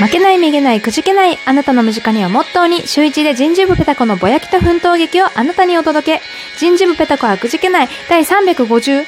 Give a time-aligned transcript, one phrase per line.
[0.00, 6.22] 負けない、めげない、くじけない、あなたの身近にをモットーに、週一で人事部ペタコのぼやきと奮闘劇をあなたにお届け。
[6.58, 9.02] 人事部ペタコはくじけない、第350、ん？
[9.02, 9.06] 違う、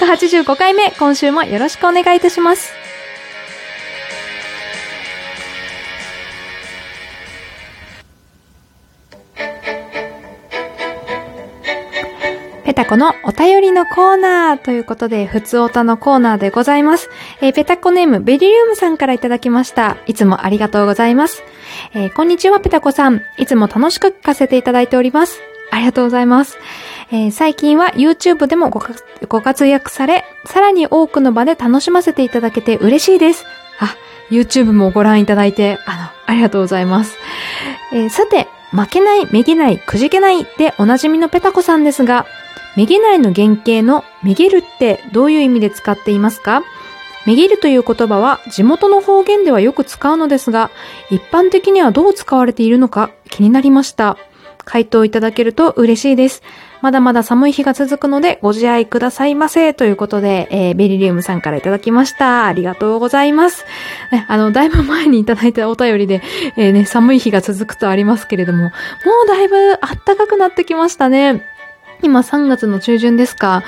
[0.00, 2.81] 385回目、今週もよろしくお願いいたします。
[12.64, 17.10] ペタコのお便りのコーナーということで、ふつおたのコーナーでございます。
[17.40, 19.96] えーペタコネームベリリウムさんからいただきました。
[20.06, 21.42] いつもありがとうございます。
[21.92, 23.22] えーこんにちは、ペタコさん。
[23.36, 25.40] いつも楽しく聞かせていただいております。
[25.72, 26.56] ありがとうございます。
[27.10, 28.80] えー最近は YouTube でもご
[29.28, 33.44] ご活躍され、さらに多くの場で楽しませていただけて嬉しいです。
[33.80, 33.96] あ、
[34.30, 37.18] YouTube もご覧いただいて、あの、ありがとうございます。
[37.92, 42.24] えーさて、負けない、めげない、くじけないでおなじみのペタコさんですが、
[42.76, 46.62] めげないの原型のめげるってどういう意味で使っていますか？
[47.26, 50.70] めげるという言葉は地元の方言ではよく使うのですが、
[51.10, 54.16] 一般的にはどう使われているのか気になりました。
[54.64, 56.42] 回答いただけると嬉しいです。
[56.82, 59.74] まだまだ寒い日が続くのでご自愛くださいませ。
[59.74, 62.46] ということで、えーベリリウムさんからいただきました。
[62.46, 63.64] ありがとうございます。
[64.10, 66.22] ねあの、だいぶ前にいただいたお便りで、
[66.56, 68.70] えーね、寒い日が続くとありますけれども、も
[69.24, 71.44] うだいぶ暖かくなってきましたね。
[72.02, 73.62] 今3月の中旬ですか。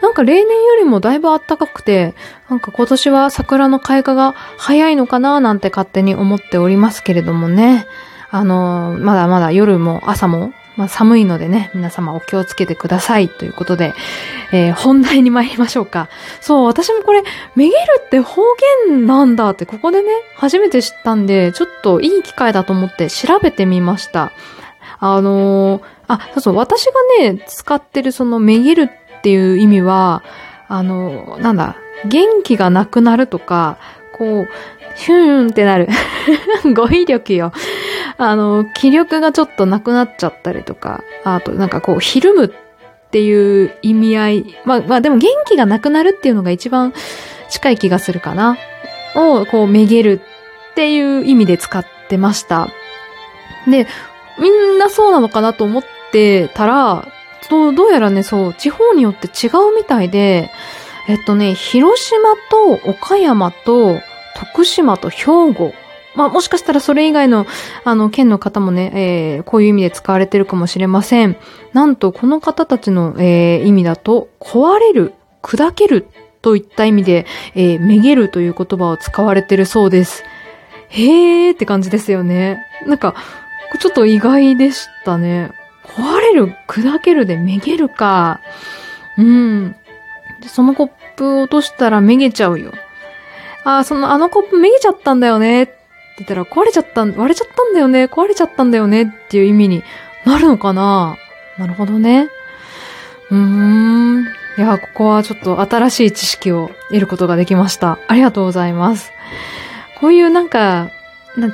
[0.00, 2.14] なんか例年よりもだいぶ暖かくて、
[2.48, 7.86] なんか今年は桜の開花が早いのかななんて勝手に思っておりますけれどもね。
[8.30, 13.94] あのまだまだ夜も朝も、まあ、寒いのでね、皆様お気をつけてくださいということで、
[14.52, 16.08] えー本題に参りましょうか。
[16.40, 17.24] そう、私もこれ、
[17.56, 18.42] めげるって方
[18.88, 24.30] 言なんだってここでね、初めて知ったんで、ちょっといい機会だと思って調べてみました。
[25.00, 30.22] あのーあ、そうそう、私がね、使ってるそのめげるっていう意味は、
[30.68, 33.78] あのなんだ、元気がなくなるとか、
[34.16, 34.48] こう、
[34.96, 35.88] ヒューンってなる。
[36.74, 37.52] 語彙力よ。
[38.16, 42.50] あの、気力がちょっとなくなっちゃったりとか、あとなんかこう、ひるむっ
[43.10, 44.56] ていう意味合い。
[44.64, 46.92] まあ、まあでも元気がなくなるっていうのが一番
[47.48, 48.56] 近い気がするかな。
[49.14, 50.20] を、こう、めげる
[50.72, 52.68] っていう意味で使ってました。
[53.68, 53.86] で、
[54.38, 57.06] みんなそうなのかなと思っってたら、
[57.48, 60.50] そうどうやらね、そう、地方によって違うみたいで、
[61.08, 63.98] えっとね、広島と岡山と
[64.36, 65.72] 徳島と兵庫。
[66.14, 67.46] まあもしかしたらそれ以外の
[67.84, 71.36] あの県の方もね、えーこういう意味で使われてるかもしれません。
[71.72, 76.08] なんとこの方たちの、えー意味だと、壊れる、砕ける
[76.42, 80.24] といった意味で、えーめげるという言葉を使われてるそうです。
[80.90, 82.58] へーって感じですよね。
[82.86, 83.14] なんか、
[83.80, 85.52] ちょっと意外でしたね。
[85.96, 88.40] 壊れる、砕けるでめげるか。
[89.16, 89.76] うん。
[90.40, 92.72] で、そのコップ落としたらめげちゃうよ。
[93.64, 95.64] あ、その、あのコップめげちゃったんだよね。
[95.64, 95.74] って
[96.18, 98.04] 言ったら、壊れちゃった、割れちゃったんだよね。
[98.04, 99.02] 壊れちゃったんだよね。
[99.02, 99.82] っていう意味に
[100.24, 101.16] なるのかな
[101.58, 102.28] なるほどね。
[103.30, 104.24] うーん。
[104.58, 107.98] いや、ここはちょっと新しい知識を得ることができました。
[108.08, 109.12] ありがとうございます。
[110.00, 110.90] こういうなんか、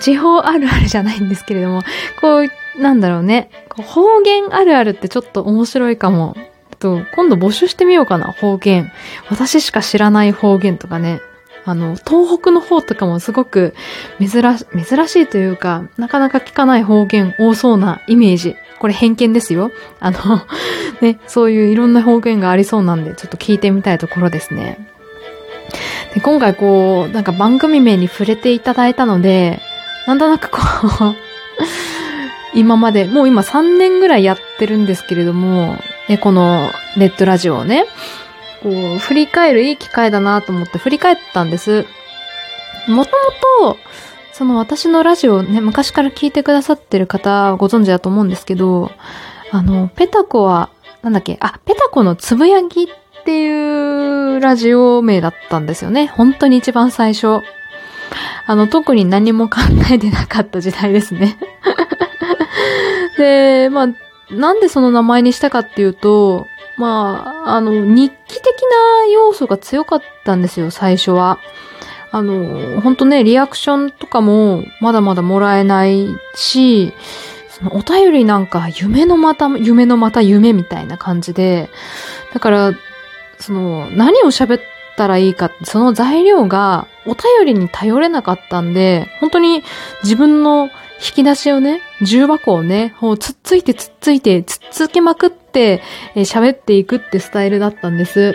[0.00, 1.82] 地方あるあるじゃないんですけれども、
[2.20, 3.50] こう、なんだろうね。
[3.68, 6.36] こう方言あるあるってちょっと面白いかも。
[6.84, 8.92] と、今度募集してみようかな、方言。
[9.30, 11.20] 私しか知らない方言とかね。
[11.64, 13.74] あの、東北の方とかもすごく
[14.18, 18.54] 珍し、珍しいというか、なかなか聞かない方言多そうなイメージ。
[18.78, 19.70] これ偏見ですよ。
[19.98, 20.18] あの、
[21.00, 24.86] ね、そういういろんな方言がありそうなんで、ちょっと聞いてみたいところですね。
[26.14, 29.60] で今回こう、なんか番組名に触れていただいたので、
[30.06, 31.14] なんとなくこう、
[32.54, 35.76] 今まで、もう今3年ぐらいやってるんですけれども、
[36.08, 37.86] ね、このネットラジオをね、
[38.62, 41.84] こう、振り返るいい機会だなと思って振り返ったんです。
[42.86, 43.10] もと
[43.60, 43.78] もと、
[44.32, 48.90] その私のラジオをね、昔から聞いてくださってる方ご存知だと思うんですけど、
[49.50, 50.70] あの、ペタコは、
[51.02, 52.86] なんだっけ、あ、ペタコのつぶやきっ
[53.24, 56.08] っていうラジオ名だったんですよね。
[56.08, 57.40] 本当に一番最初。
[58.46, 59.60] あの、特に何も考
[59.90, 61.38] えてなかった時代ですね。
[63.16, 63.88] で、まあ、
[64.30, 71.38] なんでその名前にしたかっていうと、まあ、あの、日記的な要素が強かったんですよ、最初は。
[72.10, 76.92] あの、本当ね、リアクションとかもまだまだもらえないし、
[77.48, 81.70] そのお便りなんか夢のまた、夢のまた夢みたいな感じで、
[82.34, 82.72] だから、
[83.44, 84.60] その、何を喋っ
[84.96, 89.62] たらいいか、その材料がお便りに頼れなかったんで、本当に
[90.02, 95.82] 自分の引き出しをね、重箱をね、こうつっついてつっついて、つっつけまくって、
[96.14, 98.34] えー喋っていくってスタイルだったんです。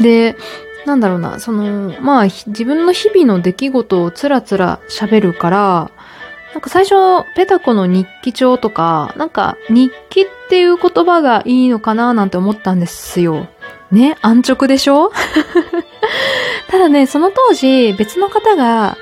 [0.00, 0.36] で、
[0.86, 5.90] なんだろうな、その、まあ、自分の日々の出来事をつらつら喋るから、
[6.52, 6.94] なんか最初、
[7.36, 13.48] ペタコの日記帳とか、なんか日記っていう言葉がいいのかななんて思ったんですよ。
[13.92, 15.10] ね、安直でしょ？
[16.70, 18.96] ただね、その当時、別の方が、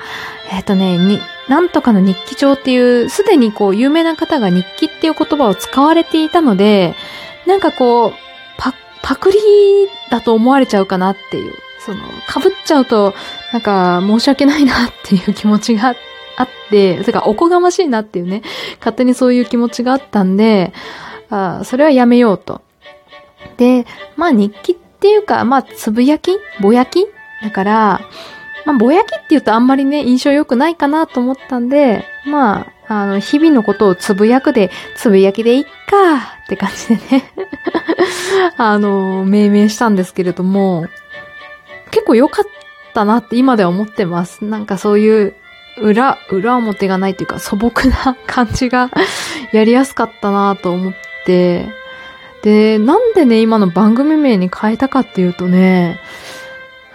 [0.51, 6.95] えっ、ー、とね、に、なんとかの日記帳っていう、すでにこう、有名な方が日記っていう言葉を使われていたので、
[7.45, 8.13] なんかこう、
[8.57, 8.73] パ、
[9.03, 9.37] パクリ
[10.09, 13.13] だと思われちゃうかなっていう、その、被っちゃうと、
[13.53, 16.08] なんか、申し訳ないなっていう気持ちがあって。
[16.39, 18.41] あって、それからおこがましいなっていうね、
[18.79, 20.73] 勝手にそういう気持ちがあったんで、
[21.29, 22.61] あそれはやめようと。
[23.57, 26.31] で、まあ日記っていうか、まあつぶやき？
[26.61, 27.05] ぼやき？
[27.43, 28.01] だから、
[28.65, 35.69] まあぼやきって言うとあんまりね、印象良くないかなと思ったんで、まあ、あの、日々のことをつぶやくで、つぶやきでいっか
[36.45, 37.31] って感じでね
[38.57, 40.87] あの、命名したんですけれども、
[41.91, 42.45] 結構良かっ
[42.93, 44.45] たなって今では思ってます。
[44.45, 45.35] なんかそういう
[45.81, 48.89] 裏、裏表がないというか素朴な感じが
[49.51, 50.93] やりやすかったなと思っ
[51.25, 51.67] て、
[52.41, 55.99] で、なんでね、今の番組名に変えたかっていうとね、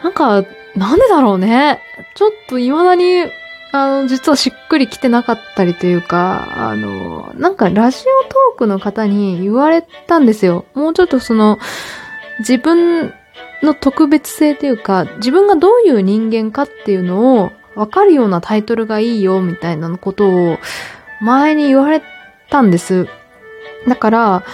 [0.02, 0.44] なんか、
[0.76, 1.80] なんでだろうね。
[2.14, 3.26] ちょっと未だに、
[3.72, 10.64] あの、実はしっくりきてなかったりというか、あの、なんかラジオトークの方に言われたんですよ。
[10.74, 11.58] もうちょっとその、
[12.40, 13.12] 自分
[13.62, 20.58] の特別性というか、自分がどういう人間かっていうのをわかるようなタイトルがいいよ、みたいなことを
[21.20, 22.02] 前に言われ
[22.50, 23.08] たんです。
[23.88, 24.44] だから、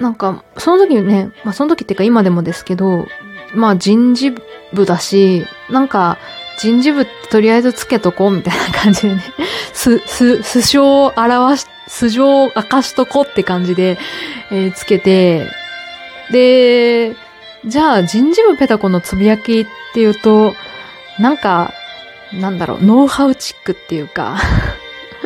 [0.00, 3.06] なんか、その時ね、まあその時っていうか今でもですけど、
[3.54, 4.34] まあ人事
[4.72, 6.18] 部だし、なんか、
[6.58, 9.22] 人事部ってとりあえずつけとこうみたいな感じでね、
[9.72, 13.98] す、す、素性を表し、素性を明かしとこうって感じで、
[14.50, 15.48] えー、つけて、
[16.30, 17.16] で、
[17.64, 20.54] じゃあ人事部ペタコのつぶやきっていうと、
[21.18, 21.72] なんか、
[22.40, 24.38] なんだろう、ノウハウチックっていうか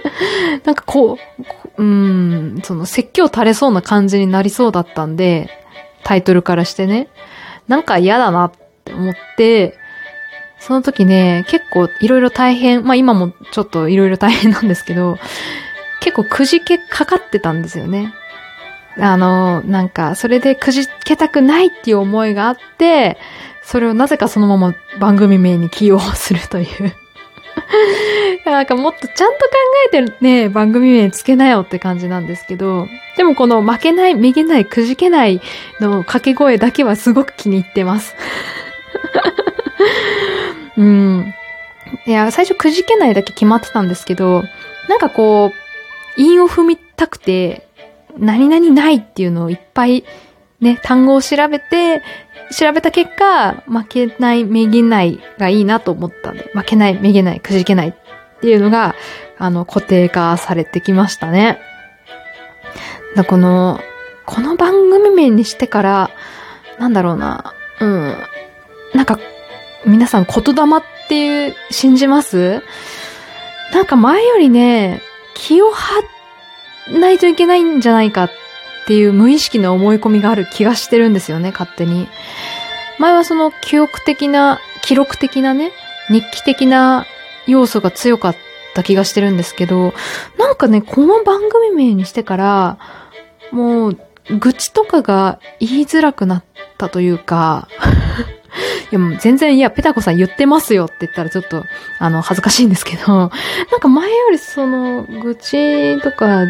[0.64, 1.18] なんかこ
[1.78, 5.50] う、うん、その説教垂れそうな感じになりそうだったんで、
[6.04, 7.08] タイトルからしてね。
[7.68, 8.52] なんか嫌だなっ
[8.84, 9.76] て思って、
[10.58, 15.18] その時ね、結構いろいろ大変、まあ今もちょっといろいろ大変なんですけど、
[16.00, 18.14] 結構くじけかかってたんですよね。
[18.98, 23.18] あの、なんか、それでくじけたくないっていう思いがあって、
[23.66, 26.94] それをなぜかそのまま番組名に起用するという
[28.46, 29.50] なんかもっとちゃんと考
[29.86, 32.86] えてね、番組名つけなよって感じなんですけど、
[33.16, 35.40] でもこの負けない、めげない、くじけない
[35.80, 38.14] の掛け声だけはすごく気に入ってます。
[40.76, 41.34] うん。
[42.06, 44.44] いや、最初くじけないだけ決まってたんですけど、
[44.88, 47.66] なんかこう、韻を踏みたくて、
[48.16, 50.04] 何々ないっていうのをいっぱい
[50.60, 52.02] ね、単語を調べて、
[52.52, 57.94] 調べた結果、負けない、めげないがいいなと思ったんで、負けない、めげない、くじけないっ
[58.40, 58.94] ていうのが、
[59.38, 61.58] あの、固定化されてきましたね。
[63.16, 63.80] だこの、
[64.24, 66.10] この番組名にしてから、
[66.78, 68.16] なんだろうな、うん。
[68.94, 69.18] なんか、
[69.84, 72.62] 皆さん言霊っていう、信じます？
[73.72, 75.02] なんか前よりね、
[75.34, 76.02] 気を張
[77.00, 78.30] ないといけないんじゃないかっ
[78.86, 82.06] っていう無意識の思い込みがある気がしてるんですよね、勝手に。
[83.00, 85.72] 前はその記憶的な、記録的なね、
[86.08, 87.04] 日記的な
[87.48, 88.36] 要素が強かっ
[88.74, 89.92] た気がしてるんですけど、
[90.38, 92.78] なんかね、この番組名にしてから、
[93.50, 93.98] もう、
[94.38, 96.44] 愚痴とかが言いづらくなっ
[96.78, 97.66] たというか、
[98.92, 101.64] いやもう全然、いや、ペタコさん言ってますよって言ったらちょっと、
[101.98, 103.30] あの、恥ずかしいんですけど、なん
[103.80, 106.44] か前よりその、愚痴とか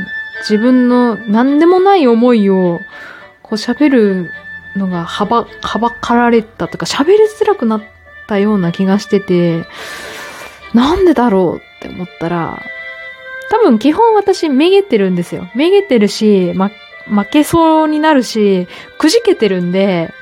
[0.49, 2.81] 自分の何でもない思いを、
[3.43, 4.31] こう喋る
[4.77, 7.83] のがはば、はばかられたとか喋りづらくなっ
[8.29, 9.65] たような気がしてて、
[10.73, 12.63] なんでだろうって思ったら、
[13.51, 15.49] 多分基本私めげてるんですよ。
[15.57, 16.71] めげてるし、ま、
[17.09, 20.13] 負けそうになるし、くじけてるんで、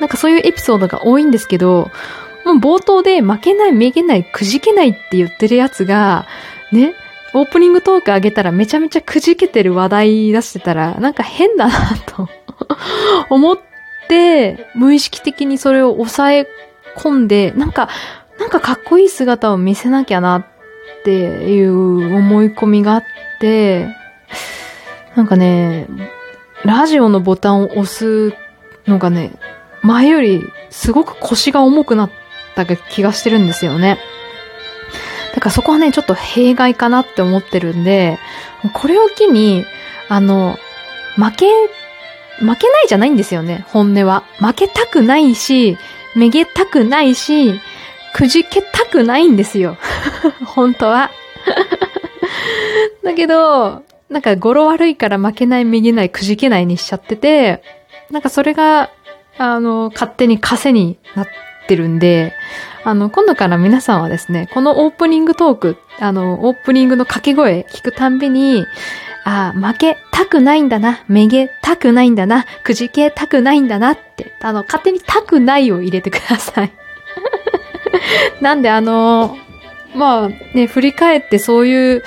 [0.00, 1.90] なんかそういうエピソードが多いんですけど、
[2.44, 6.26] もう冒頭で負けない、めげない、くじけないって言ってるやつが、
[6.72, 6.94] ね、
[7.34, 11.72] オープニングトーク上げたらめちゃめちゃくじけてる話題出してたら、なんか変だな
[12.06, 12.28] と
[13.30, 13.58] 思っ
[14.08, 16.48] て、無意識的にそれを抑え
[16.96, 17.88] 込んで、なんか、
[18.38, 20.44] なんかかっこいい姿を見せなきゃなっ
[21.04, 23.04] ていう思い込みがあっ
[23.40, 23.88] て、
[25.14, 25.86] なんかね、
[26.64, 28.34] ラジオのボタンを押す
[28.86, 29.32] のがね、
[29.82, 32.10] 前よりすごく腰が重くなっ
[32.54, 33.98] た気がしてるんですよね。
[35.34, 38.18] だからそこはね、ちょっと弊害かなって思ってるんで、
[38.72, 39.64] これを機に、
[40.08, 40.58] あの、
[41.16, 41.46] 負け、
[42.38, 44.24] 負けないじゃないんですよね、本音は。
[44.38, 45.78] 負けたくないし、
[46.14, 47.58] めげたくないし、
[48.12, 49.78] くじけたくないんですよ。
[50.44, 51.10] 本当は。
[53.02, 57.62] だけど、なんか語呂悪いから負けない、めげない、くじけないにしちゃってて、
[58.10, 58.90] なんかそれが、
[59.38, 61.26] あの、勝手に枷になっ
[61.72, 62.34] てるんで、
[62.84, 68.66] あの、今度から皆さんはですね、このオープニングトーク、あの、オープニングの掛け声聞くたんびに、
[69.24, 76.72] ああ、負けたくないんだな、めげたくないんだな、くじけたくないんだなって、あの、勝手にたくないを入れてください。
[78.42, 79.38] なんであの、
[79.94, 82.02] まあね、振り返ってそういう、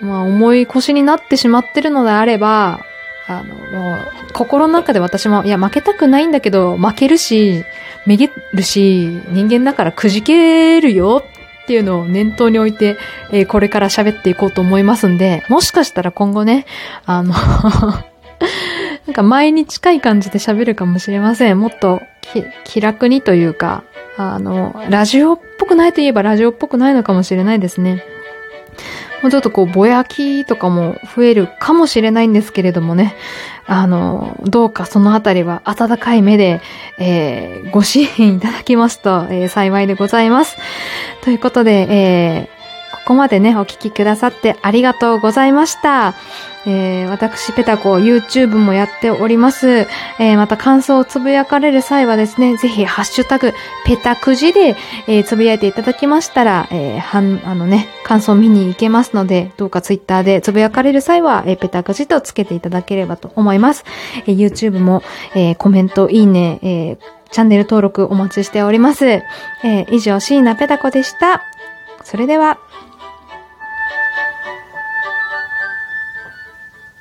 [0.00, 2.80] まあ重い腰になってしまってるのであれば、
[3.26, 3.98] あの、もう、
[4.34, 7.64] 心の中で私も、いや、負けたくないんだけど、負けるし、
[8.06, 11.22] めげるし、人間だからくじけるよ
[11.62, 12.96] っていうのを念頭に置いて、
[13.32, 16.66] えー、これから喋っていこうと思いますんで、もしかしたら今後ね、
[17.04, 17.34] あの
[19.06, 21.58] なんか前に近い感じで喋るかもしれません。
[21.58, 22.00] もっと
[22.64, 23.84] 気楽にというか、
[24.16, 28.02] あの、ラジオっぽくないといえばラジオっぽくないのかもしれないですね。
[29.22, 33.14] もうちょっとこう、ぼやきとかも増えるかもしれないんですけれどもね。
[33.66, 36.60] あの、どうかそのあたりは温かい目で、
[36.98, 40.56] えー、ご支援いただきますと、えー、幸いでございます。
[41.22, 42.55] ということで、えー、
[43.06, 46.16] ここまでね、お聞きくださってありがとうございました。
[46.66, 49.68] えー、私、ペタコ、YouTube もやっております。
[49.68, 53.52] えー、また感想をつぶやかれる際はですね、ぜひ、ハッシュタグ、
[53.84, 63.84] ペタくじで、えー、つぶやいていただきましたら、え、はん、あのね、感想見に行けますので、どうか Twitter でつぶやかれる際は、え、ペタくじとつけていただければと思います。
[64.26, 65.04] え、YouTube も、
[65.36, 66.98] え、コメント、いいね、え、
[67.30, 69.06] チャンネル登録お待ちしております。
[69.06, 69.22] え、
[69.92, 71.42] 以上、椎名ペタコでした。
[72.02, 72.58] それでは、